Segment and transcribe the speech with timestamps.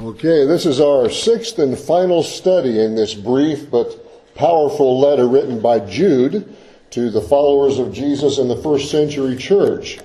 [0.00, 5.60] Okay, this is our sixth and final study in this brief but powerful letter written
[5.60, 6.56] by Jude
[6.92, 9.98] to the followers of Jesus in the first century church.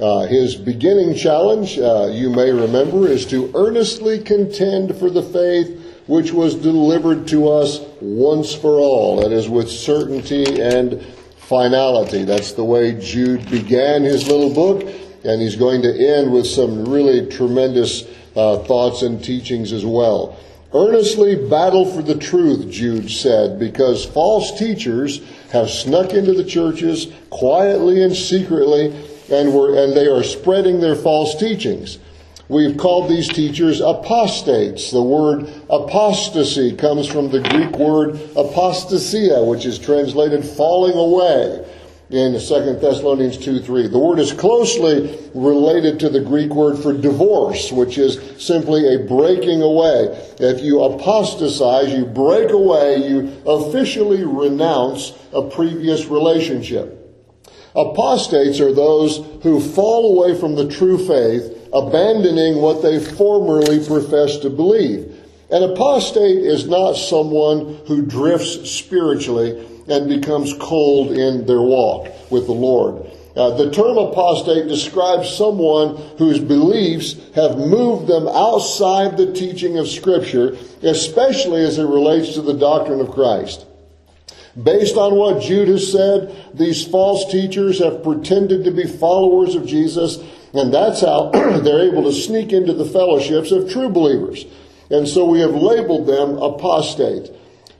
[0.00, 6.02] Uh, his beginning challenge, uh, you may remember, is to earnestly contend for the faith
[6.06, 9.20] which was delivered to us once for all.
[9.20, 11.04] That is, with certainty and
[11.36, 12.24] finality.
[12.24, 14.82] That's the way Jude began his little book,
[15.24, 20.38] and he's going to end with some really tremendous uh, thoughts and teachings as well.
[20.74, 25.20] Earnestly battle for the truth, Jude said, because false teachers
[25.50, 28.94] have snuck into the churches quietly and secretly,
[29.32, 31.98] and, were, and they are spreading their false teachings.
[32.48, 34.90] We've called these teachers apostates.
[34.90, 41.64] The word apostasy comes from the Greek word apostasia, which is translated falling away
[42.08, 43.88] in 2 Thessalonians 2 3.
[43.88, 49.00] The word is closely related to the Greek word for divorce, which is simply a
[49.00, 50.34] breaking away.
[50.38, 57.02] If you apostatize, you break away, you officially renounce a previous relationship.
[57.74, 64.42] Apostates are those who fall away from the true faith, abandoning what they formerly professed
[64.42, 65.12] to believe.
[65.50, 72.46] An apostate is not someone who drifts spiritually and becomes cold in their walk with
[72.46, 73.10] the Lord.
[73.36, 79.86] Uh, the term apostate describes someone whose beliefs have moved them outside the teaching of
[79.86, 83.66] Scripture, especially as it relates to the doctrine of Christ.
[84.60, 89.66] Based on what Jude has said, these false teachers have pretended to be followers of
[89.66, 90.16] Jesus,
[90.54, 94.46] and that's how they're able to sneak into the fellowships of true believers.
[94.90, 97.30] And so we have labeled them apostate.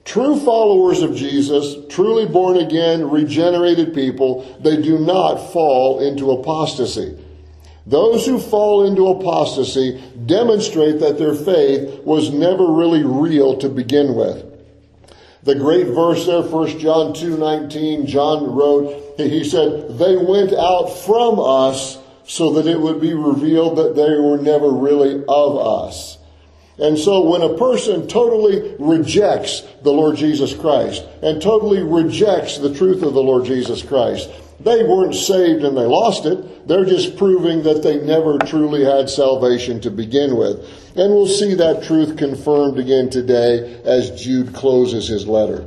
[0.06, 7.18] True followers of Jesus, truly born again, regenerated people, they do not fall into apostasy.
[7.86, 14.14] Those who fall into apostasy demonstrate that their faith was never really real to begin
[14.14, 14.44] with.
[15.42, 20.86] The great verse there, 1 John 2 19, John wrote, he said, They went out
[20.86, 26.18] from us so that it would be revealed that they were never really of us.
[26.78, 32.74] And so when a person totally rejects the Lord Jesus Christ and totally rejects the
[32.74, 34.28] truth of the Lord Jesus Christ,
[34.60, 36.68] they weren't saved and they lost it.
[36.68, 40.58] They're just proving that they never truly had salvation to begin with.
[40.96, 45.64] And we'll see that truth confirmed again today as Jude closes his letter.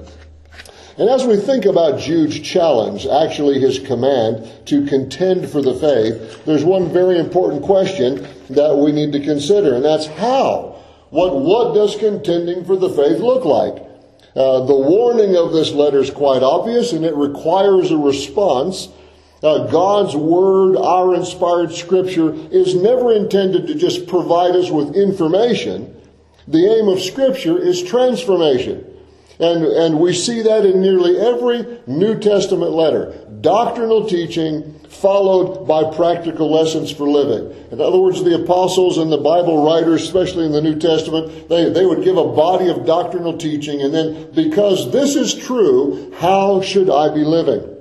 [0.97, 6.43] And as we think about Jude's challenge, actually his command to contend for the faith,
[6.45, 10.68] there's one very important question that we need to consider, and that's how?
[11.09, 13.89] What, what does contending for the faith look like?
[14.35, 18.89] Uh, the warning of this letter is quite obvious and it requires a response.
[19.41, 25.95] Uh, God's Word, our inspired Scripture, is never intended to just provide us with information.
[26.47, 28.85] The aim of Scripture is transformation.
[29.39, 33.25] And, and we see that in nearly every New Testament letter.
[33.41, 37.55] Doctrinal teaching followed by practical lessons for living.
[37.71, 41.69] In other words, the apostles and the Bible writers, especially in the New Testament, they,
[41.69, 46.61] they would give a body of doctrinal teaching and then, because this is true, how
[46.61, 47.77] should I be living?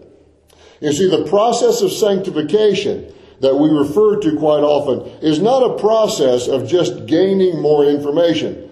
[0.80, 5.78] You see, the process of sanctification that we refer to quite often is not a
[5.78, 8.67] process of just gaining more information.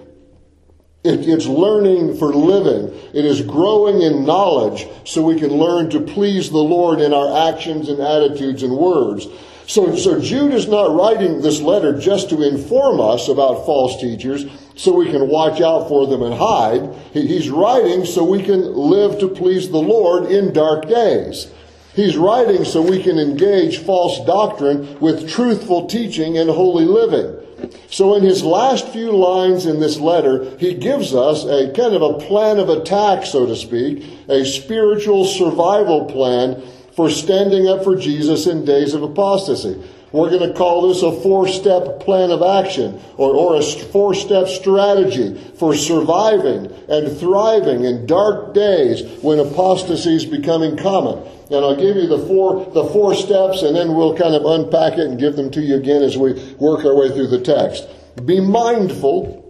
[1.06, 2.92] It, it's learning for living.
[3.14, 7.48] It is growing in knowledge so we can learn to please the Lord in our
[7.50, 9.26] actions and attitudes and words.
[9.68, 14.44] So, so Jude is not writing this letter just to inform us about false teachers
[14.76, 16.94] so we can watch out for them and hide.
[17.12, 21.48] He's writing so we can live to please the Lord in dark days.
[21.94, 27.45] He's writing so we can engage false doctrine with truthful teaching and holy living.
[27.90, 32.02] So in his last few lines in this letter, he gives us a kind of
[32.02, 36.62] a plan of attack, so to speak, a spiritual survival plan
[36.94, 39.82] for standing up for Jesus in days of apostasy.
[40.12, 45.34] We're going to call this a four-step plan of action or, or a four-step strategy
[45.58, 51.22] for surviving and thriving in dark days when apostasy is becoming common.
[51.48, 54.94] And I'll give you the four, the four steps and then we'll kind of unpack
[54.94, 57.86] it and give them to you again as we work our way through the text.
[58.24, 59.42] Be mindful,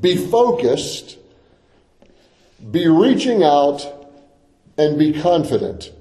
[0.00, 1.18] be focused,
[2.70, 3.86] be reaching out,
[4.76, 5.92] and be confident.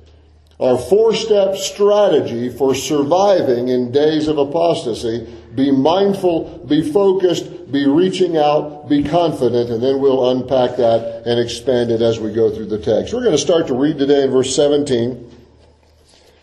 [0.60, 5.26] Our four step strategy for surviving in days of apostasy
[5.56, 11.40] be mindful, be focused, be reaching out, be confident, and then we'll unpack that and
[11.40, 13.14] expand it as we go through the text.
[13.14, 15.32] We're going to start to read today in verse 17,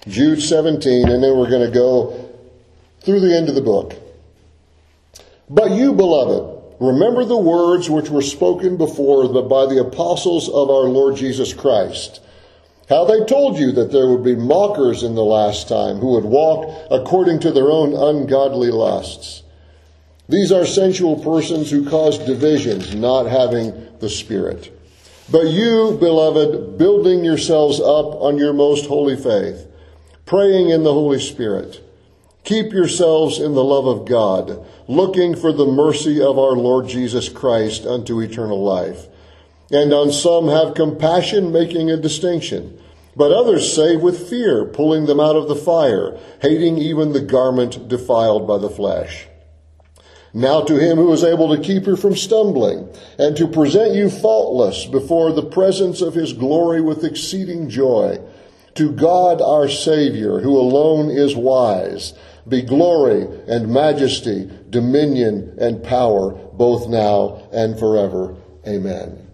[0.08, 2.32] Jude 17, and then we're going to go
[3.00, 3.94] through the end of the book.
[5.50, 10.88] But you, beloved, remember the words which were spoken before by the apostles of our
[10.88, 12.20] Lord Jesus Christ.
[12.88, 16.24] How they told you that there would be mockers in the last time who would
[16.24, 19.42] walk according to their own ungodly lusts.
[20.28, 24.72] These are sensual persons who cause divisions, not having the Spirit.
[25.30, 29.66] But you, beloved, building yourselves up on your most holy faith,
[30.24, 31.82] praying in the Holy Spirit,
[32.44, 37.28] keep yourselves in the love of God, looking for the mercy of our Lord Jesus
[37.28, 39.08] Christ unto eternal life.
[39.70, 42.78] And on some have compassion, making a distinction.
[43.16, 47.88] But others save with fear, pulling them out of the fire, hating even the garment
[47.88, 49.26] defiled by the flesh.
[50.34, 54.10] Now to him who is able to keep you from stumbling, and to present you
[54.10, 58.20] faultless before the presence of his glory with exceeding joy,
[58.74, 62.12] to God our Savior, who alone is wise,
[62.46, 68.36] be glory and majesty, dominion and power, both now and forever.
[68.68, 69.25] Amen.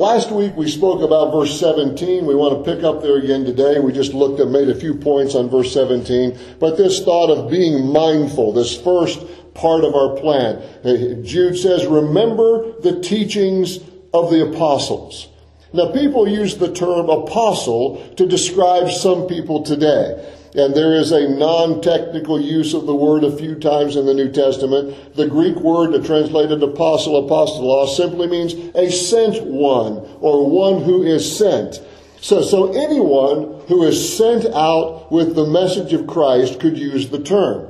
[0.00, 2.24] Last week we spoke about verse 17.
[2.24, 3.80] We want to pick up there again today.
[3.80, 6.56] We just looked at, made a few points on verse 17.
[6.58, 9.20] But this thought of being mindful, this first
[9.52, 10.56] part of our plan.
[10.82, 13.80] Uh, Jude says, remember the teachings
[14.14, 15.28] of the apostles.
[15.74, 20.34] Now people use the term apostle to describe some people today.
[20.54, 24.32] And there is a non-technical use of the word a few times in the New
[24.32, 25.14] Testament.
[25.14, 31.38] The Greek word translated apostle, apostolos, simply means a sent one or one who is
[31.38, 31.80] sent.
[32.20, 37.22] So, so anyone who is sent out with the message of Christ could use the
[37.22, 37.68] term.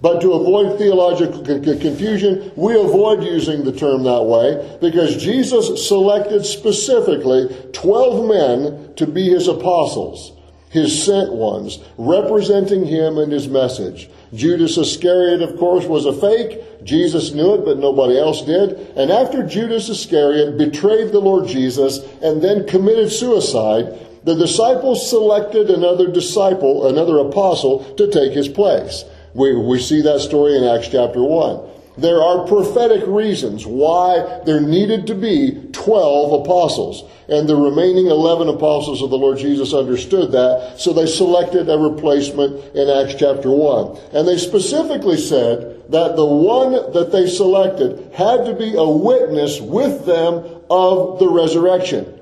[0.00, 6.44] But to avoid theological confusion, we avoid using the term that way because Jesus selected
[6.44, 10.37] specifically 12 men to be his apostles
[10.70, 14.08] his sent ones, representing him and his message.
[14.34, 16.84] Judas Iscariot, of course, was a fake.
[16.84, 18.72] Jesus knew it, but nobody else did.
[18.96, 25.70] And after Judas Iscariot betrayed the Lord Jesus and then committed suicide, the disciples selected
[25.70, 29.04] another disciple, another apostle, to take his place.
[29.34, 31.77] We, we see that story in Acts chapter 1.
[31.98, 37.02] There are prophetic reasons why there needed to be 12 apostles.
[37.28, 41.76] And the remaining 11 apostles of the Lord Jesus understood that, so they selected a
[41.76, 43.98] replacement in Acts chapter 1.
[44.12, 49.60] And they specifically said that the one that they selected had to be a witness
[49.60, 52.17] with them of the resurrection.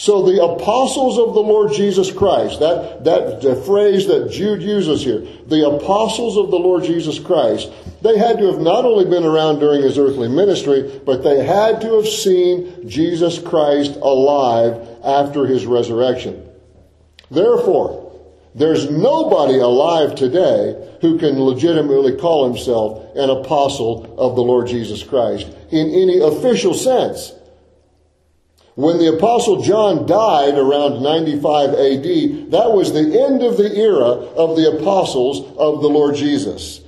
[0.00, 5.20] So the apostles of the Lord Jesus Christ, that, that phrase that Jude uses here,
[5.46, 7.70] the apostles of the Lord Jesus Christ,
[8.00, 11.82] they had to have not only been around during his earthly ministry, but they had
[11.82, 16.48] to have seen Jesus Christ alive after his resurrection.
[17.30, 18.18] Therefore,
[18.54, 25.02] there's nobody alive today who can legitimately call himself an apostle of the Lord Jesus
[25.02, 27.34] Christ in any official sense.
[28.80, 34.08] When the apostle John died around 95 AD, that was the end of the era
[34.08, 36.80] of the apostles of the Lord Jesus.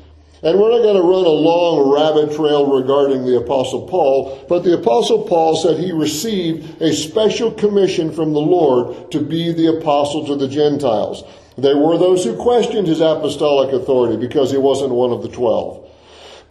[0.42, 4.64] And we're not going to run a long rabbit trail regarding the apostle Paul, but
[4.64, 9.76] the apostle Paul said he received a special commission from the Lord to be the
[9.76, 11.22] apostle to the Gentiles.
[11.58, 15.81] There were those who questioned his apostolic authority because he wasn't one of the twelve.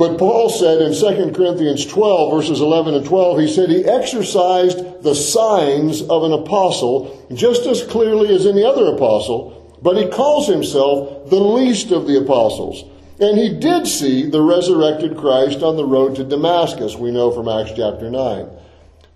[0.01, 5.03] But Paul said in 2 Corinthians 12, verses 11 and 12, he said he exercised
[5.03, 10.48] the signs of an apostle just as clearly as any other apostle, but he calls
[10.48, 12.84] himself the least of the apostles.
[13.20, 17.48] And he did see the resurrected Christ on the road to Damascus, we know from
[17.48, 18.50] Acts chapter 9.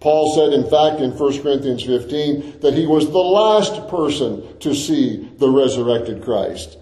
[0.01, 4.75] Paul said, in fact, in 1 Corinthians 15, that he was the last person to
[4.75, 6.77] see the resurrected Christ.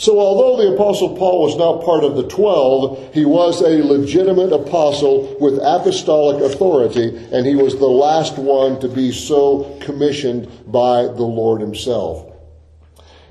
[0.00, 4.52] So although the apostle Paul was not part of the twelve, he was a legitimate
[4.52, 11.02] apostle with apostolic authority, and he was the last one to be so commissioned by
[11.02, 12.26] the Lord himself.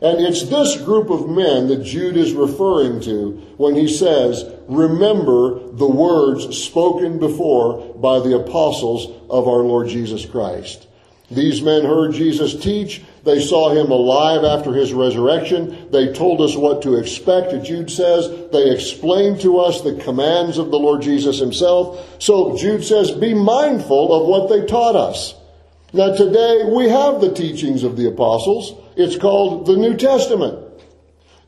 [0.01, 5.71] And it's this group of men that Jude is referring to when he says, remember
[5.71, 10.86] the words spoken before by the apostles of our Lord Jesus Christ.
[11.31, 13.03] These men heard Jesus teach.
[13.27, 15.91] They saw him alive after his resurrection.
[15.91, 17.65] They told us what to expect.
[17.65, 22.24] Jude says they explained to us the commands of the Lord Jesus himself.
[22.24, 25.36] So Jude says, be mindful of what they taught us.
[25.91, 28.74] Now today we have the teachings of the apostles.
[28.96, 30.66] It's called the New Testament.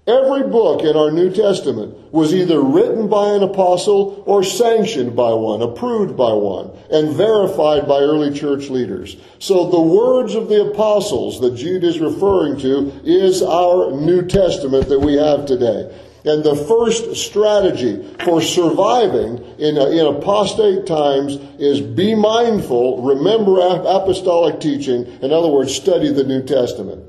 [0.10, 5.34] Every book in our New Testament was either written by an apostle or sanctioned by
[5.34, 9.18] one, approved by one, and verified by early church leaders.
[9.38, 14.90] So the words of the apostles that Jude is referring to is our New Testament
[14.90, 15.96] that we have today.
[16.26, 23.60] And the first strategy for surviving in, uh, in apostate times is be mindful, remember
[23.60, 25.06] apostolic teaching.
[25.22, 27.06] In other words, study the New Testament.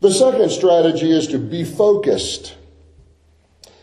[0.00, 2.56] The second strategy is to be focused.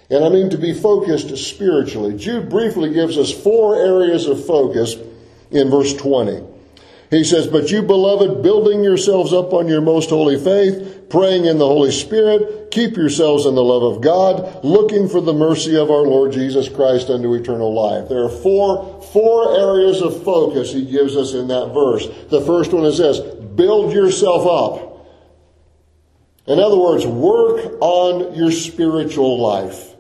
[0.10, 2.18] And I mean to be focused spiritually.
[2.18, 4.96] Jude briefly gives us four areas of focus
[5.52, 6.44] in verse 20.
[7.12, 11.58] He says, But you, beloved, building yourselves up on your most holy faith, praying in
[11.58, 15.92] the Holy Spirit, keep yourselves in the love of God, looking for the mercy of
[15.92, 18.08] our Lord Jesus Christ unto eternal life.
[18.08, 22.08] There are four, four areas of focus he gives us in that verse.
[22.30, 24.91] The first one is this, build yourself up.
[26.52, 29.96] In other words, work on your spiritual life.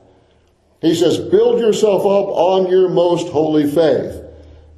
[0.81, 4.21] He says, build yourself up on your most holy faith.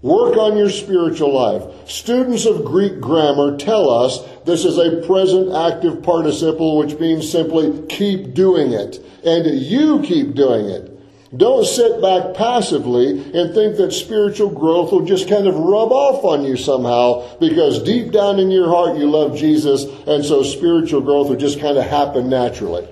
[0.03, 1.89] Work on your spiritual life.
[1.89, 7.87] Students of Greek grammar tell us this is a present active participle, which means simply
[7.87, 9.03] keep doing it.
[9.25, 10.92] And you keep doing it.
[11.35, 16.23] Don't sit back passively and think that spiritual growth will just kind of rub off
[16.23, 21.01] on you somehow because deep down in your heart you love Jesus and so spiritual
[21.01, 22.87] growth will just kind of happen naturally.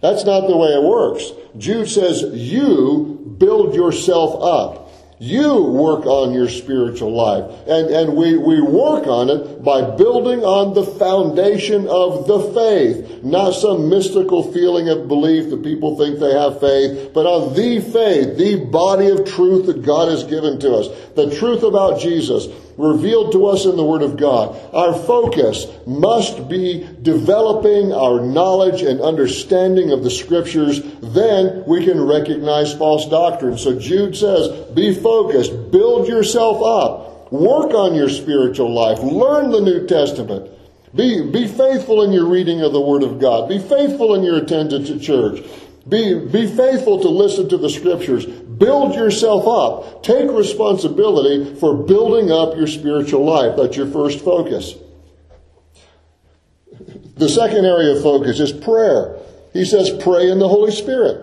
[0.00, 1.30] That's not the way it works.
[1.58, 4.85] Jude says you build yourself up.
[5.18, 7.44] You work on your spiritual life.
[7.66, 13.24] And, and we, we work on it by building on the foundation of the faith.
[13.24, 17.80] Not some mystical feeling of belief that people think they have faith, but on the
[17.80, 20.88] faith, the body of truth that God has given to us.
[21.14, 22.46] The truth about Jesus
[22.76, 24.56] revealed to us in the Word of God.
[24.74, 30.82] Our focus must be developing our knowledge and understanding of the Scriptures.
[31.00, 33.58] Then we can recognize false doctrine.
[33.58, 39.60] So Jude says, be focused, build yourself up, work on your spiritual life, learn the
[39.60, 40.50] New Testament.
[40.94, 43.48] Be, be faithful in your reading of the Word of God.
[43.48, 45.44] Be faithful in your attendance at church.
[45.88, 48.26] Be, be faithful to listen to the scriptures.
[48.58, 50.02] Build yourself up.
[50.02, 53.56] Take responsibility for building up your spiritual life.
[53.56, 54.74] That's your first focus.
[57.16, 59.16] The second area of focus is prayer.
[59.52, 61.22] He says, pray in the Holy Spirit.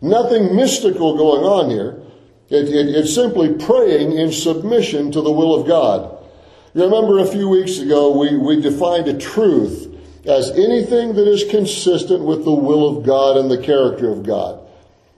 [0.00, 2.00] Nothing mystical going on here.
[2.48, 6.16] It, it, it's simply praying in submission to the will of God.
[6.74, 9.90] You remember a few weeks ago, we, we defined a truth
[10.26, 14.63] as anything that is consistent with the will of God and the character of God.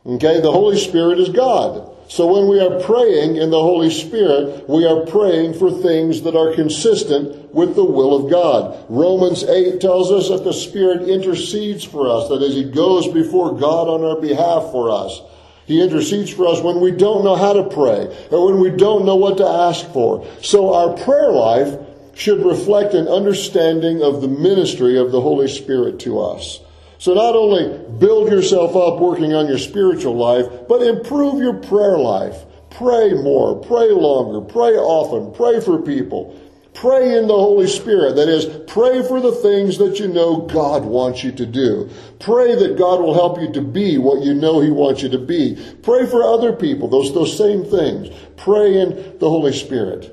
[0.06, 1.92] Okay, the Holy Spirit is God.
[2.08, 6.36] So when we are praying in the Holy Spirit, we are praying for things that
[6.36, 8.86] are consistent with the will of God.
[8.88, 13.58] Romans 8 tells us that the Spirit intercedes for us, that as He goes before
[13.58, 15.20] God on our behalf for us.
[15.66, 19.04] He intercedes for us when we don't know how to pray or when we don't
[19.04, 20.24] know what to ask for.
[20.40, 21.76] So our prayer life
[22.14, 26.60] should reflect an understanding of the ministry of the Holy Spirit to us.
[26.98, 31.98] So not only build yourself up working on your spiritual life, but improve your prayer
[31.98, 32.44] life.
[32.70, 36.40] Pray more, pray longer, pray often, pray for people.
[36.74, 38.16] Pray in the Holy Spirit.
[38.16, 41.88] That is, pray for the things that you know God wants you to do.
[42.20, 45.18] Pray that God will help you to be what you know He wants you to
[45.18, 45.56] be.
[45.82, 48.14] Pray for other people, those, those same things.
[48.36, 50.12] Pray in the Holy Spirit.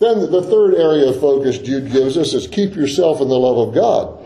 [0.00, 3.68] Then the third area of focus Jude gives us is keep yourself in the love
[3.68, 4.21] of God.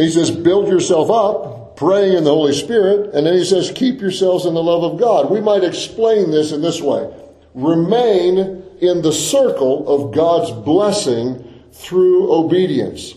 [0.00, 4.00] He says, build yourself up, praying in the Holy Spirit, and then he says, keep
[4.00, 5.30] yourselves in the love of God.
[5.30, 7.12] We might explain this in this way.
[7.54, 13.14] Remain in the circle of God's blessing through obedience.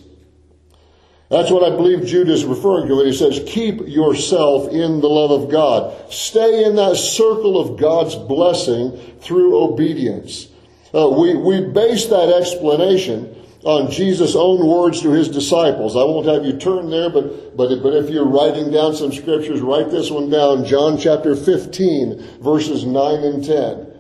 [1.29, 5.09] That's what I believe Jude is referring to when he says, keep yourself in the
[5.09, 6.11] love of God.
[6.11, 10.47] Stay in that circle of God's blessing through obedience.
[10.93, 15.96] Uh, we, we base that explanation on Jesus' own words to his disciples.
[15.96, 19.62] I won't have you turn there, but, but, but if you're writing down some scriptures,
[19.62, 20.65] write this one down.
[20.65, 23.93] John chapter 15, verses 9 and 10.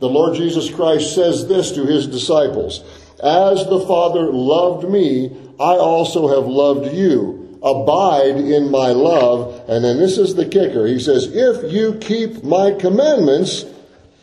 [0.00, 2.80] The Lord Jesus Christ says this to his disciples.
[3.22, 5.30] As the Father loved me,
[5.60, 7.58] I also have loved you.
[7.62, 9.64] Abide in my love.
[9.68, 10.86] And then this is the kicker.
[10.86, 13.64] He says, if you keep my commandments,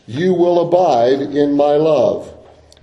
[0.06, 2.31] you will abide in my love,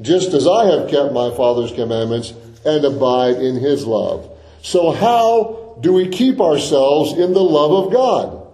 [0.02, 2.34] just as I have kept my Father's commandments
[2.66, 4.30] and abide in his love.
[4.62, 8.48] So how do we keep ourselves in the love of God?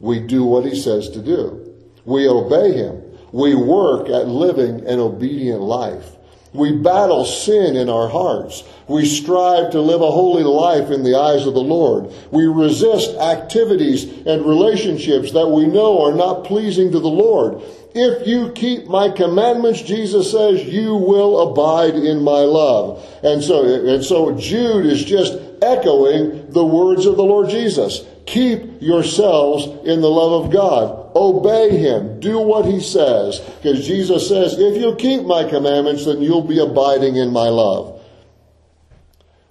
[0.00, 1.74] We do what he says to do.
[2.04, 3.02] We obey him.
[3.32, 6.16] We work at living an obedient life.
[6.54, 8.64] We battle sin in our hearts.
[8.86, 12.10] We strive to live a holy life in the eyes of the Lord.
[12.30, 17.60] We resist activities and relationships that we know are not pleasing to the Lord.
[17.94, 23.04] If you keep my commandments, Jesus says, you will abide in my love.
[23.22, 28.04] And so, and so Jude is just echoing the words of the Lord Jesus.
[28.26, 31.16] Keep yourselves in the love of God.
[31.16, 32.20] Obey Him.
[32.20, 33.40] Do what He says.
[33.40, 38.00] Because Jesus says, if you keep my commandments, then you'll be abiding in my love.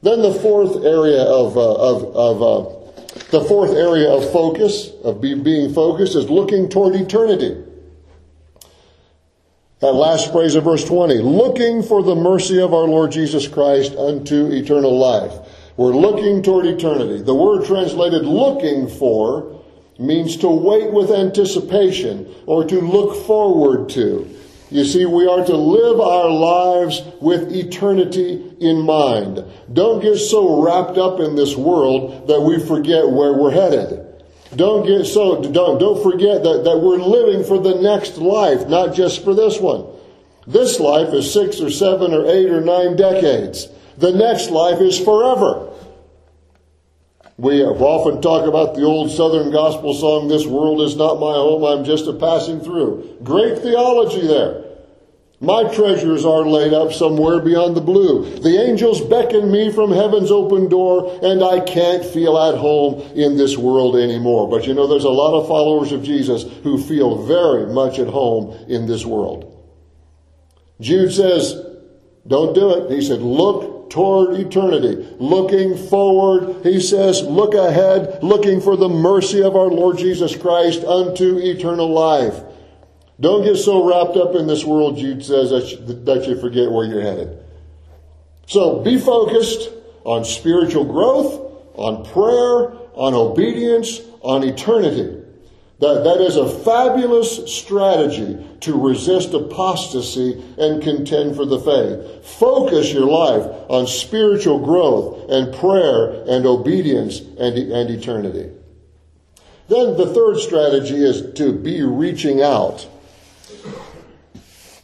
[0.03, 2.77] Then the fourth area of, uh, of, of uh,
[3.31, 7.63] the fourth area of focus, of be, being focused, is looking toward eternity.
[9.79, 13.93] That last phrase of verse 20, looking for the mercy of our Lord Jesus Christ
[13.95, 15.33] unto eternal life.
[15.77, 17.21] We're looking toward eternity.
[17.21, 19.61] The word translated looking for
[19.99, 24.27] means to wait with anticipation or to look forward to.
[24.71, 29.45] You see, we are to live our lives with eternity in mind.
[29.71, 34.06] Don't get so wrapped up in this world that we forget where we're headed.
[34.55, 38.95] Don't get so, don't, don't forget that, that we're living for the next life, not
[38.95, 39.85] just for this one.
[40.45, 43.67] This life is six or seven or eight or nine decades.
[43.97, 45.73] The next life is forever.
[47.37, 51.63] We often talk about the old Southern gospel song, This world is not my home,
[51.63, 53.17] I'm just a passing through.
[53.23, 54.66] Great theology there.
[55.39, 58.39] My treasures are laid up somewhere beyond the blue.
[58.39, 63.37] The angels beckon me from heaven's open door, and I can't feel at home in
[63.37, 64.49] this world anymore.
[64.49, 68.07] But you know, there's a lot of followers of Jesus who feel very much at
[68.07, 69.53] home in this world.
[70.81, 71.53] Jude says,
[72.25, 72.91] don't do it.
[72.91, 75.07] He said, look toward eternity.
[75.19, 80.83] Looking forward, he says, look ahead, looking for the mercy of our Lord Jesus Christ
[80.83, 82.41] unto eternal life.
[83.19, 87.01] Don't get so wrapped up in this world, Jude says, that you, forget where you're
[87.01, 87.43] headed.
[88.45, 89.69] So be focused
[90.03, 91.41] on spiritual growth,
[91.73, 95.23] on prayer, on obedience, on eternity.
[95.79, 102.25] That, that is a fabulous strategy to resist apostasy and contend for the faith.
[102.25, 108.51] Focus your life on spiritual growth and prayer and obedience and, and eternity.
[109.67, 112.87] Then the third strategy is to be reaching out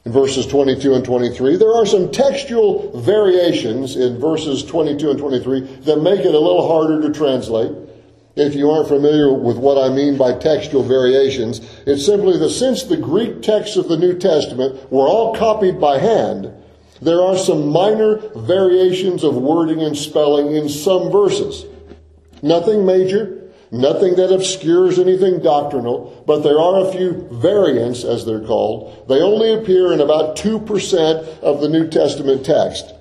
[0.06, 1.56] in verses 22 and 23.
[1.56, 6.68] There are some textual variations in verses 22 and 23 that make it a little
[6.68, 7.72] harder to translate.
[8.36, 12.84] If you aren't familiar with what I mean by textual variations, it's simply that since
[12.84, 16.52] the Greek texts of the New Testament were all copied by hand,
[17.02, 21.66] there are some minor variations of wording and spelling in some verses.
[22.42, 23.43] Nothing major,
[23.74, 29.08] Nothing that obscures anything doctrinal, but there are a few variants, as they're called.
[29.10, 32.94] They only appear in about 2% of the New Testament text.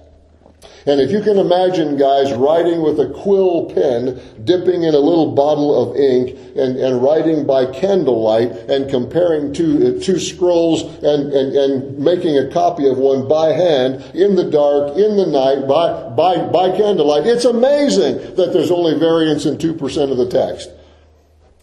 [0.85, 5.33] And if you can imagine guys writing with a quill pen, dipping in a little
[5.33, 11.33] bottle of ink, and, and writing by candlelight, and comparing two, uh, two scrolls, and,
[11.33, 15.69] and, and making a copy of one by hand, in the dark, in the night,
[15.69, 20.71] by, by, by candlelight, it's amazing that there's only variance in 2% of the text.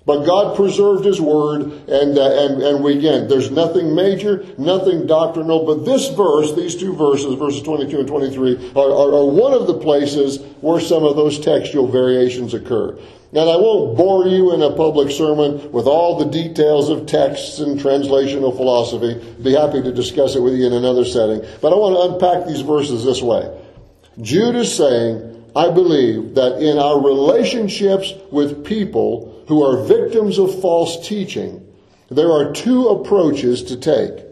[0.05, 5.05] But God preserved His Word, and, uh, and, and we, again, there's nothing major, nothing
[5.05, 9.53] doctrinal, but this verse, these two verses, verses 22 and 23, are, are, are one
[9.53, 12.97] of the places where some of those textual variations occur.
[13.31, 17.59] And I won't bore you in a public sermon with all the details of texts
[17.59, 19.21] and translational philosophy.
[19.43, 21.45] Be happy to discuss it with you in another setting.
[21.62, 23.55] But I want to unpack these verses this way.
[24.19, 30.62] Jude is saying, I believe that in our relationships with people who are victims of
[30.62, 31.65] false teaching,
[32.09, 34.23] there are two approaches to take.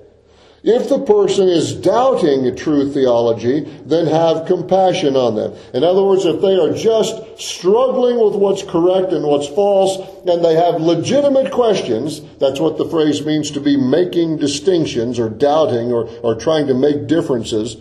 [0.63, 5.55] If the person is doubting true theology, then have compassion on them.
[5.73, 10.45] In other words, if they are just struggling with what's correct and what's false, and
[10.45, 15.91] they have legitimate questions, that's what the phrase means to be making distinctions or doubting
[15.91, 17.77] or, or trying to make differences,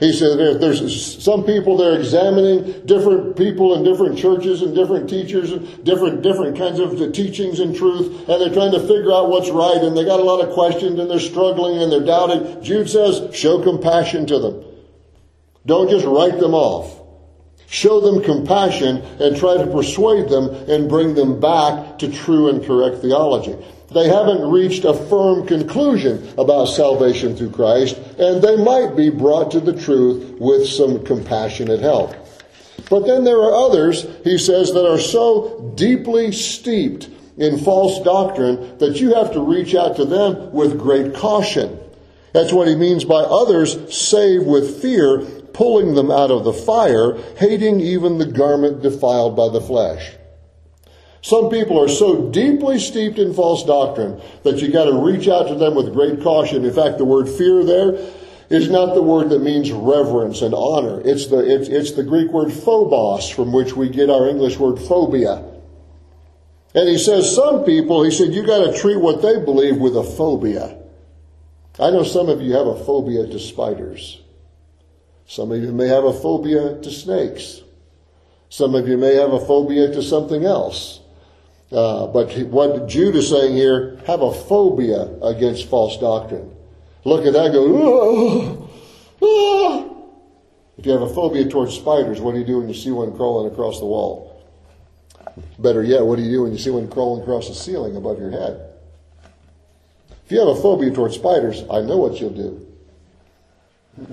[0.00, 5.52] he said there's some people they're examining different people in different churches and different teachers
[5.52, 9.50] and different different kinds of teachings and truth, and they're trying to figure out what's
[9.50, 12.62] right, and they got a lot of questions and they're struggling and they're doubting.
[12.62, 14.64] Jude says, show compassion to them.
[15.66, 16.98] Don't just write them off.
[17.66, 22.64] Show them compassion and try to persuade them and bring them back to true and
[22.64, 23.54] correct theology.
[23.92, 29.50] They haven't reached a firm conclusion about salvation through Christ, and they might be brought
[29.50, 32.14] to the truth with some compassionate help.
[32.88, 38.78] But then there are others, he says, that are so deeply steeped in false doctrine
[38.78, 41.78] that you have to reach out to them with great caution.
[42.32, 45.20] That's what he means by others save with fear,
[45.52, 50.12] pulling them out of the fire, hating even the garment defiled by the flesh.
[51.22, 55.48] Some people are so deeply steeped in false doctrine that you got to reach out
[55.48, 56.64] to them with great caution.
[56.64, 57.92] In fact, the word fear there
[58.48, 61.00] is not the word that means reverence and honor.
[61.04, 64.78] It's the, it's, it's the Greek word phobos, from which we get our English word
[64.78, 65.44] phobia.
[66.74, 69.96] And he says some people, he said, you got to treat what they believe with
[69.96, 70.78] a phobia.
[71.78, 74.20] I know some of you have a phobia to spiders.
[75.26, 77.62] Some of you may have a phobia to snakes.
[78.48, 80.99] Some of you may have a phobia to something else.
[81.72, 86.54] Uh, but what Jude is saying here, have a phobia against false doctrine.
[87.04, 88.68] Look at that go,
[89.22, 89.86] ah.
[90.76, 93.14] If you have a phobia towards spiders, what do you do when you see one
[93.14, 94.42] crawling across the wall?
[95.58, 98.18] Better yet, what do you do when you see one crawling across the ceiling above
[98.18, 98.66] your head?
[100.24, 102.66] If you have a phobia towards spiders, I know what you'll do.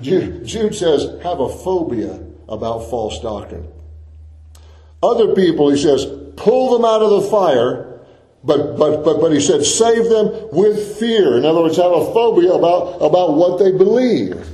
[0.00, 3.66] Jude says, have a phobia about false doctrine.
[5.02, 6.04] Other people, he says,
[6.38, 8.00] pull them out of the fire,
[8.44, 11.36] but, but, but, but he said, save them with fear.
[11.36, 14.46] In other words, have a phobia about, about what they believe.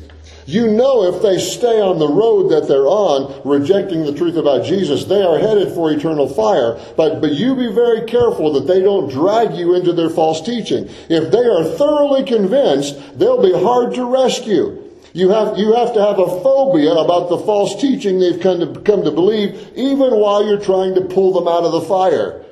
[0.47, 4.65] You know if they stay on the road that they're on, rejecting the truth about
[4.65, 6.79] Jesus, they are headed for eternal fire.
[6.97, 10.89] But, but you be very careful that they don't drag you into their false teaching.
[11.09, 14.84] If they are thoroughly convinced, they'll be hard to rescue.
[15.15, 18.81] You have, you have to have a phobia about the false teaching they've come to,
[18.81, 22.45] come to believe, even while you're trying to pull them out of the fire.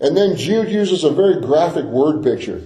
[0.00, 2.62] And then Jude uses a very graphic word picture.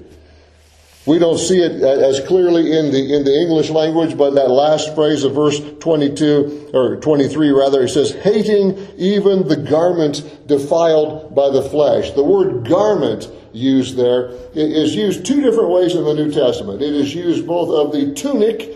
[1.05, 4.94] We don't see it as clearly in the, in the English language, but that last
[4.94, 11.51] phrase of verse 22, or 23 rather, it says, hating even the garment defiled by
[11.51, 12.12] the flesh.
[12.12, 16.83] The word garment used there is used two different ways in the New Testament.
[16.83, 18.75] It is used both of the tunic,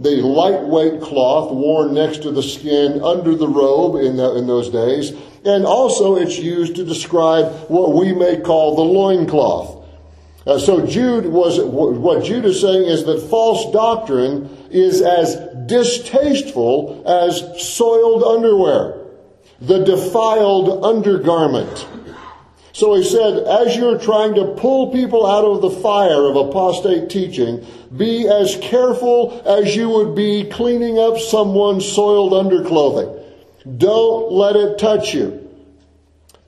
[0.00, 4.70] the lightweight cloth worn next to the skin under the robe in, the, in those
[4.70, 5.12] days,
[5.44, 9.76] and also it's used to describe what we may call the loincloth.
[10.46, 15.36] Uh, so Jude was what Jude is saying is that false doctrine is as
[15.66, 19.06] distasteful as soiled underwear,
[19.60, 21.86] the defiled undergarment.
[22.72, 27.10] So he said, as you're trying to pull people out of the fire of apostate
[27.10, 33.16] teaching, be as careful as you would be cleaning up someone's soiled underclothing.
[33.78, 35.48] Don't let it touch you.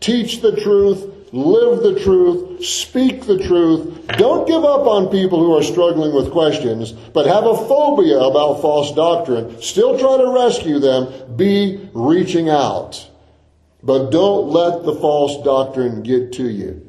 [0.01, 4.07] Teach the truth, live the truth, speak the truth.
[4.19, 8.61] Don't give up on people who are struggling with questions, but have a phobia about
[8.61, 9.61] false doctrine.
[9.61, 11.37] Still try to rescue them.
[11.37, 13.09] Be reaching out.
[13.83, 16.87] But don't let the false doctrine get to you.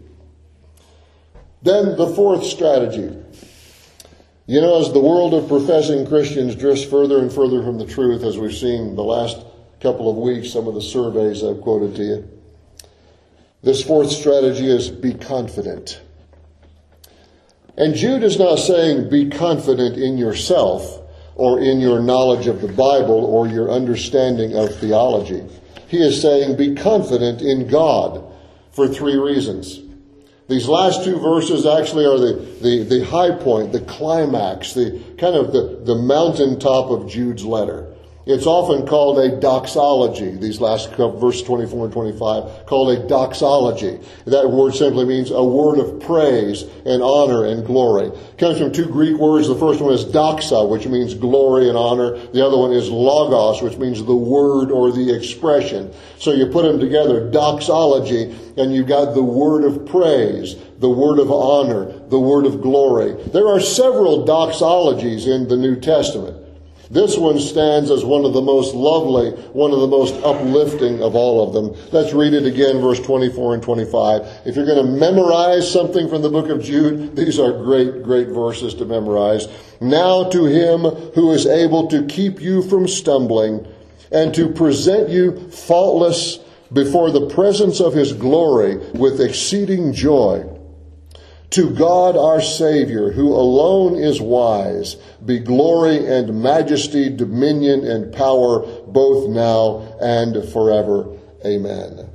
[1.64, 3.18] Then the fourth strategy.
[4.46, 8.24] You know, as the world of professing Christians drifts further and further from the truth,
[8.24, 9.38] as we've seen the last
[9.80, 12.30] couple of weeks, some of the surveys I've quoted to you,
[13.64, 16.02] this fourth strategy is be confident.
[17.78, 21.00] And Jude is not saying be confident in yourself
[21.36, 25.44] or in your knowledge of the Bible or your understanding of theology.
[25.94, 28.26] He is saying, be confident in God
[28.72, 29.80] for three reasons.
[30.50, 35.36] These last two verses actually are the, the, the high point, the climax, the kind
[35.36, 37.83] of the, the mountaintop of Jude's letter.
[38.26, 44.00] It's often called a doxology, these last couple, verse 24 and 25, called a doxology.
[44.26, 48.08] That word simply means a word of praise and honor and glory.
[48.08, 49.50] It comes from two Greek words.
[49.50, 52.18] The first one is doxa, which means glory and honor.
[52.28, 55.92] The other one is logos, which means the word or the expression.
[56.18, 61.20] So you put them together, doxology, and you've got the word of praise, the word
[61.20, 63.22] of honor, the word of glory.
[63.34, 66.43] There are several doxologies in the New Testament.
[66.92, 71.16] This one stands as one of the most lovely, one of the most uplifting of
[71.16, 71.76] all of them.
[71.92, 74.42] Let's read it again, verse 24 and 25.
[74.46, 78.28] If you're going to memorize something from the book of Jude, these are great, great
[78.28, 79.48] verses to memorize.
[79.80, 80.82] Now to him
[81.14, 83.66] who is able to keep you from stumbling
[84.12, 86.40] and to present you faultless
[86.72, 90.53] before the presence of his glory with exceeding joy.
[91.54, 98.66] To God our Savior, who alone is wise, be glory and majesty, dominion and power,
[98.88, 101.16] both now and forever.
[101.46, 102.10] Amen.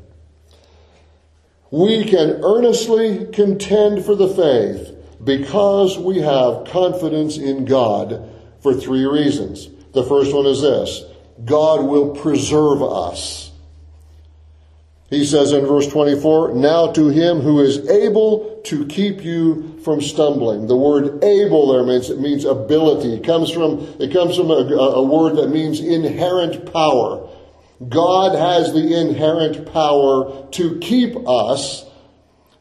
[1.71, 8.29] We can earnestly contend for the faith because we have confidence in God
[8.61, 9.69] for three reasons.
[9.93, 11.05] The first one is this
[11.45, 13.48] God will preserve us.
[15.11, 20.03] He says in verse 24, Now to him who is able to keep you from
[20.03, 20.67] stumbling.
[20.67, 23.15] The word able there means, it means ability.
[23.15, 27.27] It comes from, it comes from a, a word that means inherent power.
[27.89, 31.87] God has the inherent power to keep us.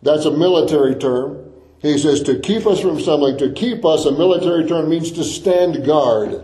[0.02, 1.52] That's a military term.
[1.82, 5.24] He says to keep us from stumbling, to keep us, a military term means to
[5.24, 6.42] stand guard.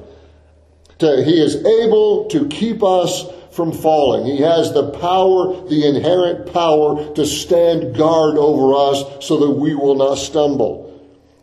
[1.00, 4.26] To, he is able to keep us from falling.
[4.26, 9.76] He has the power, the inherent power to stand guard over us so that we
[9.76, 10.90] will not stumble.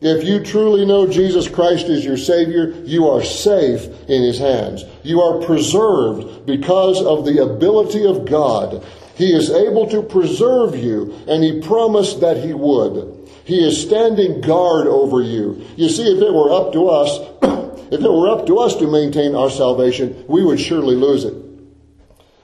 [0.00, 4.84] If you truly know Jesus Christ is your Savior, you are safe in His hands.
[5.02, 8.84] You are preserved because of the ability of God.
[9.14, 13.28] He is able to preserve you, and He promised that He would.
[13.44, 15.66] He is standing guard over you.
[15.76, 17.18] You see, if it were up to us,
[17.92, 21.49] if it were up to us to maintain our salvation, we would surely lose it.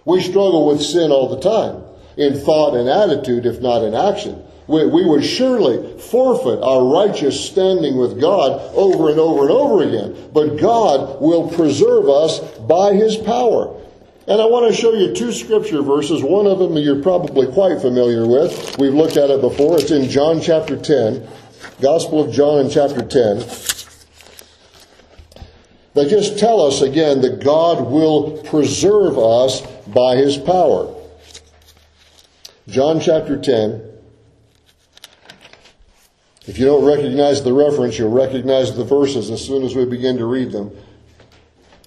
[0.07, 1.83] We struggle with sin all the time,
[2.17, 7.49] in thought and attitude, if not in action we, we would surely forfeit our righteous
[7.49, 10.31] standing with God over and over and over again.
[10.33, 13.81] But God will preserve us by His power.
[14.29, 16.23] And I want to show you two scripture verses.
[16.23, 18.77] One of them you're probably quite familiar with.
[18.77, 19.79] We've looked at it before.
[19.79, 21.29] It's in John chapter 10,
[21.81, 23.47] Gospel of John in chapter 10.
[25.95, 29.63] They just tell us again that God will preserve us
[29.97, 30.95] by his power.
[32.69, 33.83] John chapter 10,
[36.47, 40.19] if you don't recognize the reference, you'll recognize the verses as soon as we begin
[40.19, 40.71] to read them.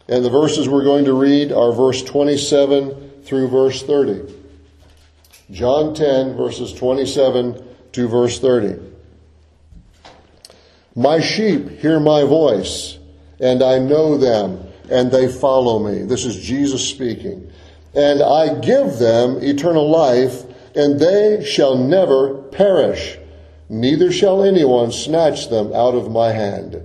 [0.08, 4.34] And the verses we're going to read are verse 27 through verse 30.
[5.52, 8.82] John 10, verses 27 to verse 30.
[10.95, 12.98] My sheep hear my voice,
[13.39, 16.02] and I know them, and they follow me.
[16.06, 17.52] This is Jesus speaking.
[17.93, 20.43] And I give them eternal life,
[20.75, 23.17] and they shall never perish
[23.69, 26.82] neither shall anyone snatch them out of my hand.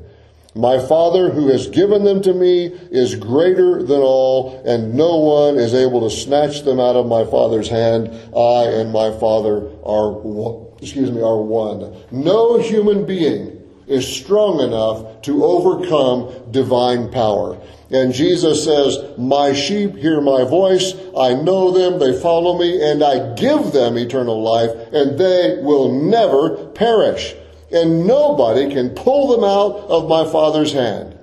[0.54, 5.56] My Father who has given them to me is greater than all, and no one
[5.56, 8.08] is able to snatch them out of my Father's hand.
[8.36, 11.96] I and my Father are one, excuse me, are one.
[12.12, 17.58] No human being is strong enough to overcome divine power.
[17.94, 20.94] And Jesus says, My sheep hear my voice.
[21.16, 22.00] I know them.
[22.00, 27.36] They follow me and I give them eternal life and they will never perish.
[27.70, 31.16] And nobody can pull them out of my Father's hand.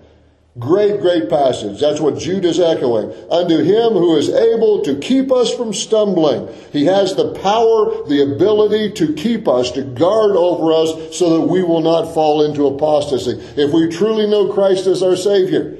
[0.59, 1.79] Great, great passage.
[1.81, 3.11] That's what Jude is echoing.
[3.29, 6.47] Unto him who is able to keep us from stumbling.
[6.71, 11.47] He has the power, the ability to keep us, to guard over us so that
[11.47, 13.31] we will not fall into apostasy.
[13.61, 15.77] If we truly know Christ as our Savior,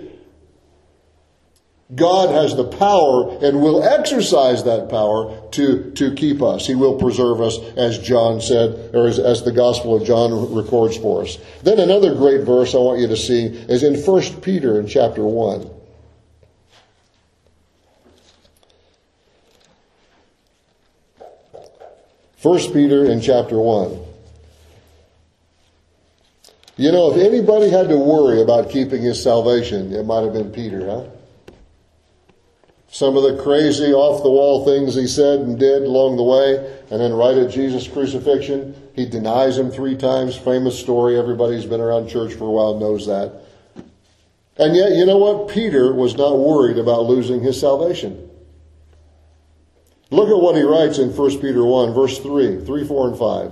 [1.94, 6.66] God has the power and will exercise that power to, to keep us.
[6.66, 10.96] He will preserve us, as John said, or as, as the Gospel of John records
[10.96, 11.38] for us.
[11.64, 15.24] Then another great verse I want you to see is in 1 Peter in chapter
[15.24, 15.70] 1.
[22.38, 24.00] First Peter in chapter 1.
[26.78, 30.52] You know, if anybody had to worry about keeping his salvation, it might have been
[30.52, 31.04] Peter, huh?
[32.92, 36.58] Some of the crazy off the wall things he said and did along the way.
[36.92, 40.36] And then right at Jesus' crucifixion, he denies him three times.
[40.36, 41.18] Famous story.
[41.18, 43.32] Everybody who's been around church for a while knows that.
[44.58, 45.48] And yet, you know what?
[45.48, 48.30] Peter was not worried about losing his salvation.
[50.10, 53.52] Look at what he writes in 1 Peter 1, verse 3, 3, 4, and 5.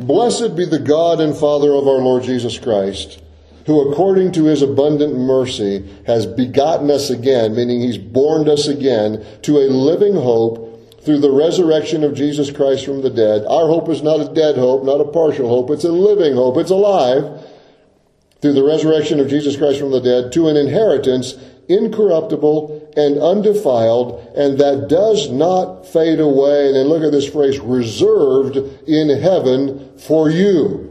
[0.00, 3.22] Blessed be the God and Father of our Lord Jesus Christ
[3.70, 9.24] who according to his abundant mercy has begotten us again, meaning he's born us again
[9.42, 13.44] to a living hope through the resurrection of Jesus Christ from the dead.
[13.46, 15.70] Our hope is not a dead hope, not a partial hope.
[15.70, 16.56] It's a living hope.
[16.56, 17.46] It's alive
[18.42, 21.34] through the resurrection of Jesus Christ from the dead to an inheritance
[21.68, 26.66] incorruptible and undefiled and that does not fade away.
[26.66, 28.56] And then look at this phrase, reserved
[28.88, 30.88] in heaven for you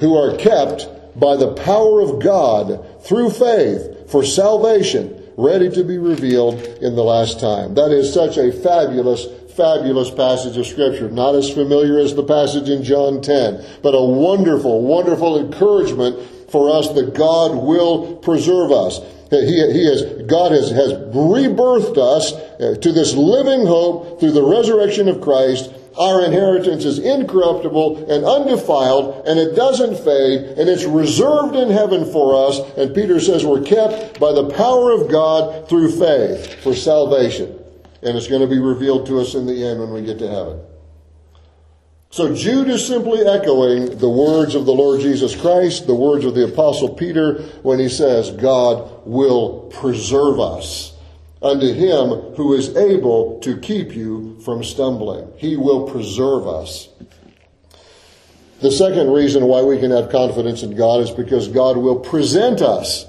[0.00, 5.98] who are kept by the power of God through faith for salvation ready to be
[5.98, 7.74] revealed in the last time.
[7.74, 11.10] That is such a fabulous, fabulous passage of scripture.
[11.10, 16.70] Not as familiar as the passage in John 10, but a wonderful, wonderful encouragement for
[16.70, 19.00] us that God will preserve us.
[19.30, 24.42] He, he has, God has, has rebirthed us uh, to this living hope through the
[24.42, 30.84] resurrection of Christ our inheritance is incorruptible and undefiled, and it doesn't fade, and it's
[30.84, 32.60] reserved in heaven for us.
[32.76, 37.60] And Peter says we're kept by the power of God through faith for salvation.
[38.02, 40.28] And it's going to be revealed to us in the end when we get to
[40.28, 40.60] heaven.
[42.10, 46.34] So Jude is simply echoing the words of the Lord Jesus Christ, the words of
[46.34, 50.93] the Apostle Peter, when he says, God will preserve us
[51.44, 55.30] unto him who is able to keep you from stumbling.
[55.36, 56.88] He will preserve us.
[58.60, 62.62] The second reason why we can have confidence in God is because God will present
[62.62, 63.04] us.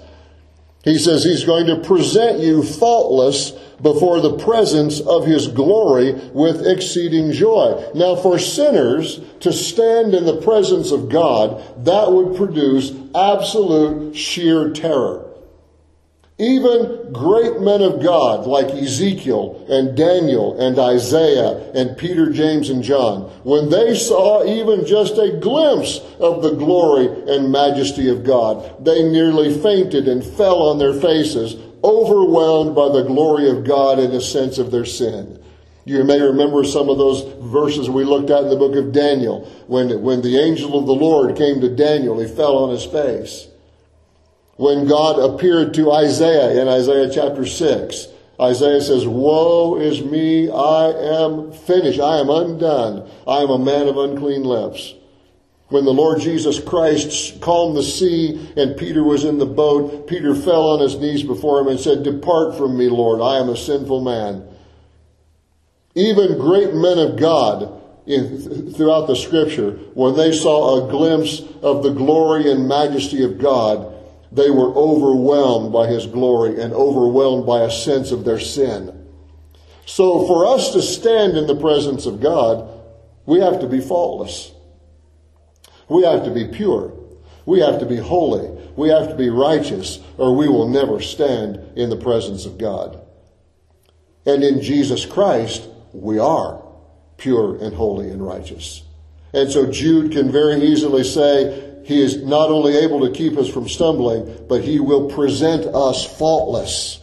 [0.83, 6.65] He says He's going to present you faultless before the presence of His glory with
[6.65, 7.89] exceeding joy.
[7.95, 14.71] Now, for sinners to stand in the presence of God, that would produce absolute sheer
[14.71, 15.24] terror.
[16.37, 22.83] Even great men of God like Ezekiel and Daniel and Isaiah and Peter, James, and
[22.83, 28.83] John, when they saw even just a glimpse of the glory and majesty of God,
[28.83, 34.13] they nearly fainted and fell on their faces, overwhelmed by the glory of God and
[34.13, 35.41] a sense of their sin.
[35.85, 39.45] You may remember some of those verses we looked at in the book of Daniel.
[39.67, 43.47] When, when the angel of the Lord came to Daniel, he fell on his face
[44.57, 48.07] when God appeared to Isaiah in Isaiah chapter 6.
[48.39, 50.91] Isaiah says, Woe is me, I
[51.21, 54.93] am finished, I am undone, I am a man of unclean lips.
[55.69, 60.35] When the Lord Jesus Christ calmed the sea and Peter was in the boat, Peter
[60.35, 63.57] fell on his knees before him and said, Depart from me, Lord, I am a
[63.57, 64.47] sinful man.
[65.95, 71.81] Even great men of God in, throughout the scripture, when they saw a glimpse of
[71.81, 73.94] the glory and majesty of God,
[74.31, 79.07] they were overwhelmed by his glory and overwhelmed by a sense of their sin.
[79.85, 82.69] So for us to stand in the presence of God,
[83.25, 84.51] we have to be faultless.
[85.88, 86.93] We have to be pure.
[87.45, 88.49] We have to be holy.
[88.75, 92.99] We have to be righteous, or we will never stand in the presence of God.
[94.25, 96.61] And in Jesus Christ, we are
[97.17, 98.83] pure and holy and righteous.
[99.33, 103.47] And so Jude can very easily say, he is not only able to keep us
[103.47, 106.99] from stumbling, but He will present us faultless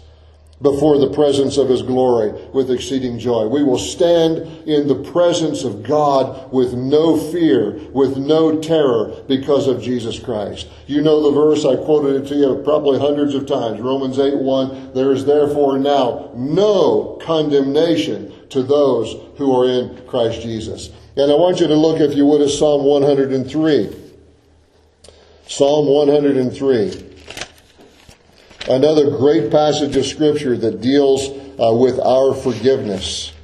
[0.61, 3.47] before the presence of His glory with exceeding joy.
[3.47, 9.69] We will stand in the presence of God with no fear, with no terror because
[9.69, 10.67] of Jesus Christ.
[10.89, 13.81] You know the verse, I quoted it to you probably hundreds of times.
[13.81, 14.95] Romans 8 1.
[14.95, 20.91] There is therefore now no condemnation to those who are in Christ Jesus.
[21.17, 24.02] And I want you to look, if you would, at Psalm 103.
[25.53, 27.11] Psalm 103.
[28.71, 31.29] Another great passage of scripture that deals
[31.61, 33.35] uh, with our forgiveness.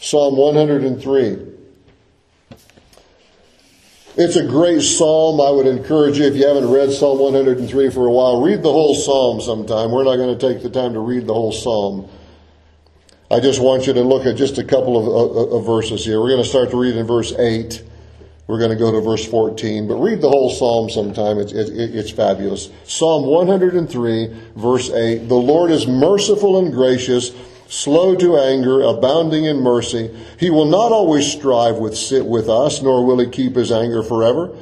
[0.00, 1.38] Psalm 103.
[4.16, 5.40] It's a great psalm.
[5.40, 8.70] I would encourage you, if you haven't read Psalm 103 for a while, read the
[8.70, 9.90] whole psalm sometime.
[9.90, 12.08] We're not going to take the time to read the whole psalm.
[13.28, 16.20] I just want you to look at just a couple of, of verses here.
[16.20, 17.82] We're going to start to read in verse 8.
[18.46, 21.38] We're going to go to verse 14, but read the whole psalm sometime.
[21.38, 22.70] It's, it, it's fabulous.
[22.84, 25.28] Psalm 103, verse 8.
[25.28, 27.32] The Lord is merciful and gracious,
[27.66, 30.16] slow to anger, abounding in mercy.
[30.38, 34.56] He will not always strive with, with us, nor will he keep his anger forever.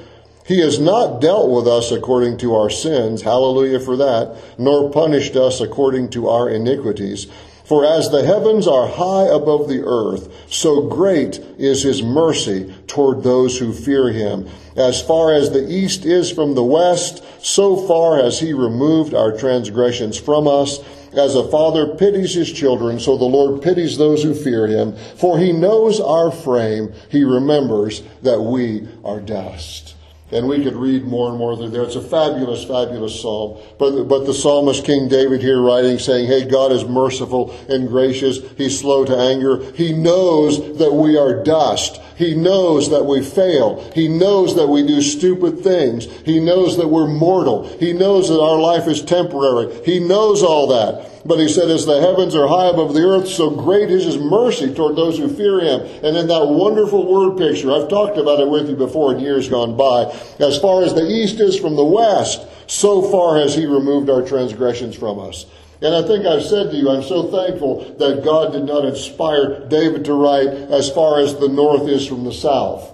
[0.46, 5.36] He has not dealt with us according to our sins, hallelujah for that, nor punished
[5.36, 7.26] us according to our iniquities.
[7.64, 13.22] For as the heavens are high above the earth, so great is his mercy toward
[13.22, 14.46] those who fear him.
[14.76, 19.32] As far as the east is from the west, so far has he removed our
[19.32, 20.80] transgressions from us.
[21.14, 24.94] As a father pities his children, so the Lord pities those who fear him.
[25.16, 26.92] For he knows our frame.
[27.08, 29.93] He remembers that we are dust
[30.34, 31.84] and we could read more and more through there.
[31.84, 33.58] It's a fabulous, fabulous psalm.
[33.78, 38.40] But, but the psalmist King David here writing saying, Hey, God is merciful and gracious.
[38.56, 39.70] He's slow to anger.
[39.72, 42.00] He knows that we are dust.
[42.16, 43.90] He knows that we fail.
[43.94, 46.06] He knows that we do stupid things.
[46.22, 47.68] He knows that we're mortal.
[47.78, 49.84] He knows that our life is temporary.
[49.84, 51.13] He knows all that.
[51.26, 54.18] But he said, as the heavens are high above the earth, so great is his
[54.18, 55.80] mercy toward those who fear him.
[56.04, 59.48] And in that wonderful word picture, I've talked about it with you before in years
[59.48, 60.12] gone by.
[60.38, 64.20] As far as the east is from the west, so far has he removed our
[64.20, 65.46] transgressions from us.
[65.80, 69.66] And I think I've said to you, I'm so thankful that God did not inspire
[69.68, 72.90] David to write as far as the north is from the south.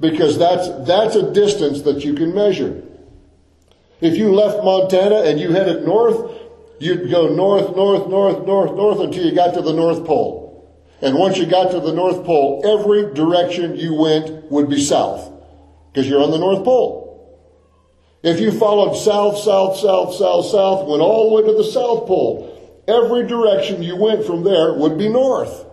[0.00, 2.82] Because that's, that's a distance that you can measure.
[4.00, 6.39] If you left Montana and you headed north,
[6.80, 10.40] you'd go north, north, north, north, north until you got to the North Pole.
[11.02, 15.32] And once you got to the North Pole, every direction you went would be south
[15.92, 17.06] because you're on the North Pole.
[18.22, 22.06] If you followed south, south, south, south, south, went all the way to the South
[22.06, 25.64] Pole, every direction you went from there would be north.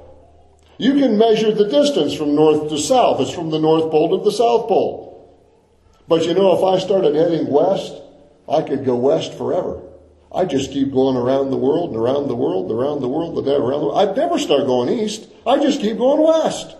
[0.77, 3.19] You can measure the distance from north to south.
[3.19, 5.07] It's from the North Pole to the South Pole.
[6.07, 7.93] But you know, if I started heading west,
[8.47, 9.81] I could go west forever.
[10.33, 13.37] I just keep going around the world and around the world and around the world
[13.37, 14.09] and around the world.
[14.09, 15.27] I'd never start going east.
[15.45, 16.75] I just keep going west.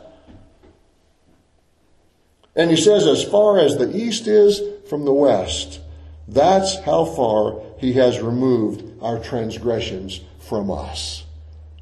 [2.56, 5.80] And he says, as far as the east is from the west,
[6.28, 11.24] that's how far he has removed our transgressions from us.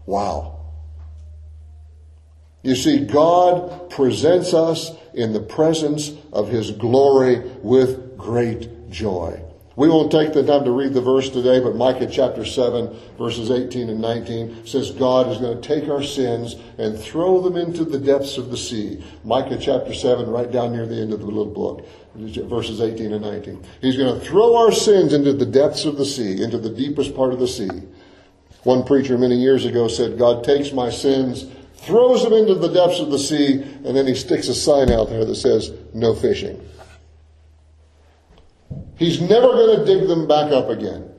[0.05, 0.59] Wow.
[2.61, 9.44] You see, God presents us in the presence of his glory with great joy.
[9.77, 13.51] We won't take the time to read the verse today, but Micah chapter 7, verses
[13.51, 17.83] 18 and 19 says God is going to take our sins and throw them into
[17.83, 19.03] the depths of the sea.
[19.25, 23.21] Micah chapter 7, right down near the end of the little book, verses 18 and
[23.21, 23.61] 19.
[23.81, 27.13] He's going to throw our sins into the depths of the sea, into the deepest
[27.13, 27.69] part of the sea.
[28.63, 31.45] One preacher many years ago said, God takes my sins,
[31.75, 35.09] throws them into the depths of the sea, and then he sticks a sign out
[35.09, 36.65] there that says, no fishing.
[38.97, 41.11] He's never going to dig them back up again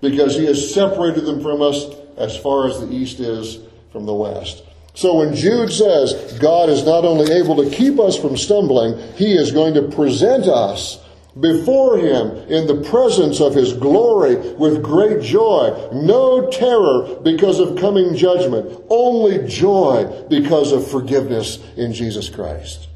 [0.00, 1.86] because he has separated them from us
[2.16, 3.58] as far as the east is
[3.92, 4.64] from the west.
[4.94, 9.32] So when Jude says God is not only able to keep us from stumbling, he
[9.32, 10.98] is going to present us
[11.38, 15.90] before him in the presence of his glory with great joy.
[15.92, 22.89] No terror because of coming judgment, only joy because of forgiveness in Jesus Christ.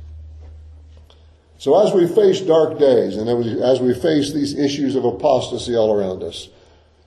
[1.65, 5.99] So as we face dark days and as we face these issues of apostasy all
[5.99, 6.51] around us,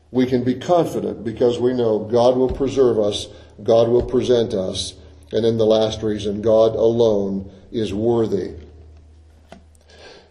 [0.10, 3.28] we can be confident because we know God will preserve us,
[3.62, 4.96] God will present us,
[5.32, 8.56] and in the last reason, God alone is worthy.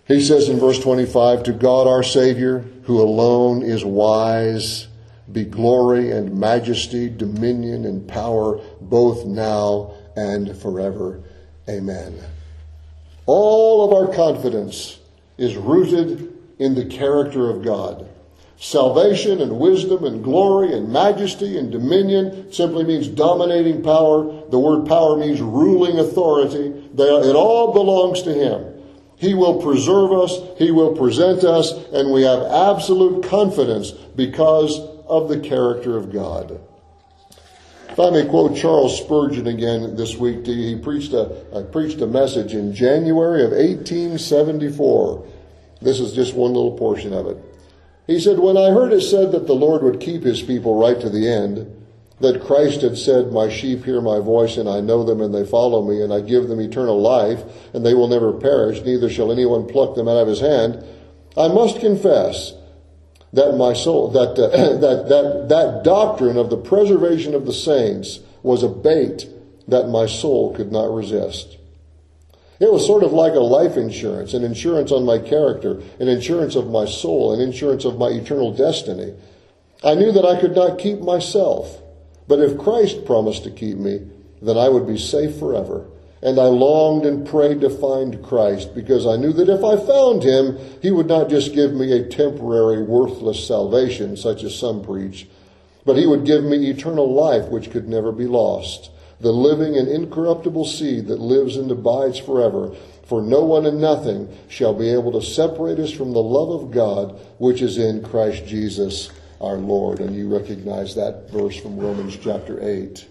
[0.09, 4.89] He says in verse 25, To God our Savior, who alone is wise,
[5.31, 11.22] be glory and majesty, dominion and power, both now and forever.
[11.68, 12.18] Amen.
[13.27, 14.99] All of our confidence
[15.37, 18.09] is rooted in the character of God.
[18.59, 24.49] Salvation and wisdom and glory and majesty and dominion simply means dominating power.
[24.49, 26.72] The word power means ruling authority.
[26.97, 28.72] It all belongs to Him.
[29.16, 35.29] He will preserve us, He will present us, and we have absolute confidence because of
[35.29, 36.61] the character of God.
[37.97, 42.07] If I may quote Charles Spurgeon again this week he preached a, uh, preached a
[42.07, 45.26] message in January of 1874.
[45.80, 47.38] This is just one little portion of it.
[48.07, 51.01] He said, When I heard it said that the Lord would keep his people right
[51.01, 51.74] to the end,
[52.20, 55.47] that Christ had said, My sheep hear my voice, and I know them, and they
[55.47, 59.32] follow me, and I give them eternal life, and they will never perish, neither shall
[59.32, 60.84] anyone pluck them out of his hand,
[61.34, 62.53] I must confess
[63.33, 64.49] that my soul, that, uh,
[64.81, 69.29] that, that, that doctrine of the preservation of the saints was a bait
[69.68, 71.59] that my soul could not resist.
[72.59, 76.55] It was sort of like a life insurance, an insurance on my character, an insurance
[76.55, 79.14] of my soul, an insurance of my eternal destiny.
[79.85, 81.83] I knew that I could not keep myself,
[82.29, 84.07] but if Christ promised to keep me,
[84.41, 85.87] then I would be safe forever.
[86.27, 90.24] And I longed and prayed to find Christ because I knew that if I found
[90.24, 95.29] him, he would not just give me a temporary, worthless salvation, such as some preach,
[95.85, 99.87] but he would give me eternal life which could never be lost, the living and
[99.87, 102.74] incorruptible seed that lives and abides forever.
[103.05, 106.72] For no one and nothing shall be able to separate us from the love of
[106.72, 110.01] God which is in Christ Jesus our Lord.
[110.01, 113.07] And you recognize that verse from Romans chapter 8.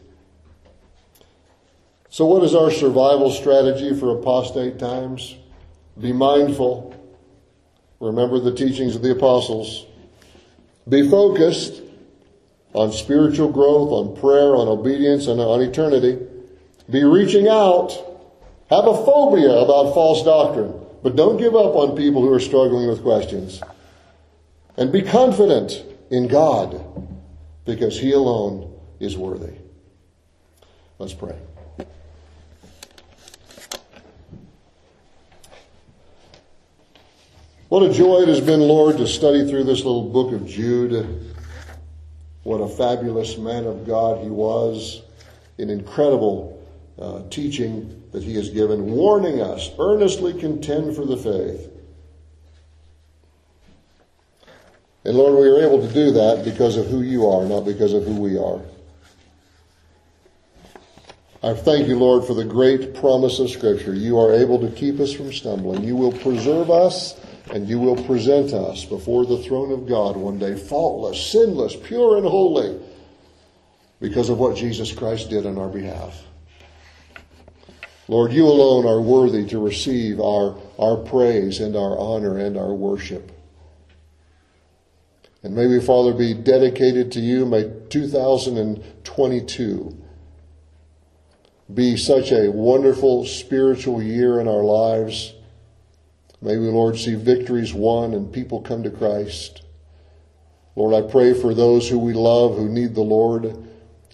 [2.09, 5.35] So, what is our survival strategy for apostate times?
[5.99, 6.93] Be mindful.
[7.99, 9.85] Remember the teachings of the apostles.
[10.87, 11.81] Be focused
[12.73, 16.19] on spiritual growth, on prayer, on obedience, and on eternity.
[16.89, 17.91] Be reaching out.
[18.69, 22.87] Have a phobia about false doctrine, but don't give up on people who are struggling
[22.87, 23.61] with questions.
[24.77, 26.81] And be confident in God
[27.65, 29.53] because He alone is worthy.
[30.99, 31.35] Let's pray.
[37.67, 41.33] What a joy it has been, Lord, to study through this little book of Jude.
[42.43, 45.01] What a fabulous man of God he was.
[45.57, 46.63] An incredible
[46.99, 51.71] uh, teaching that he has given, warning us earnestly contend for the faith.
[55.03, 57.93] And Lord, we are able to do that because of who you are, not because
[57.93, 58.61] of who we are.
[61.41, 63.95] I thank you, Lord, for the great promise of Scripture.
[63.95, 65.83] You are able to keep us from stumbling.
[65.83, 67.19] You will preserve us
[67.51, 72.17] and you will present us before the throne of God one day, faultless, sinless, pure,
[72.17, 72.79] and holy,
[73.99, 76.23] because of what Jesus Christ did on our behalf.
[78.07, 82.73] Lord, you alone are worthy to receive our, our praise and our honor and our
[82.73, 83.31] worship.
[85.41, 87.45] And may we, Father, be dedicated to you.
[87.45, 89.97] May 2022
[91.73, 95.33] be such a wonderful spiritual year in our lives.
[96.45, 99.63] May we, Lord, see victories won and people come to Christ.
[100.75, 103.57] Lord, I pray for those who we love who need the Lord.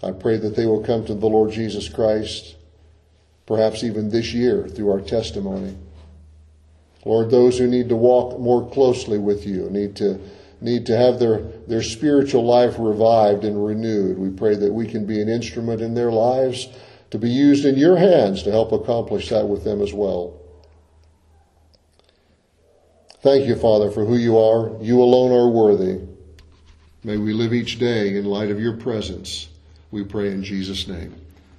[0.02, 2.56] I pray that they will come to the Lord Jesus Christ,
[3.46, 5.76] perhaps even this year through our testimony.
[7.04, 10.18] Lord, those who need to walk more closely with you, need to
[10.62, 14.18] need to have their, their spiritual life revived and renewed.
[14.18, 16.70] We pray that we can be an instrument in their lives
[17.10, 20.41] to be used in your hands to help accomplish that with them as well.
[23.22, 24.72] Thank you, Father, for who you are.
[24.82, 26.02] You alone are worthy.
[27.04, 29.50] May we live each day in light of your presence.
[29.92, 31.14] We pray in Jesus' name.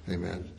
[0.09, 0.52] Amen.